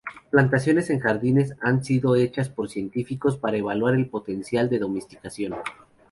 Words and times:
Plantaciones 0.31 0.89
en 0.89 0.99
jardines 0.99 1.55
han 1.61 1.83
sido 1.83 2.15
hechas 2.15 2.49
por 2.49 2.69
científicos 2.71 3.37
para 3.37 3.57
evaluar 3.57 3.93
el 3.93 4.09
potencial 4.09 4.67
de 4.67 4.79
domesticación. 4.79 5.53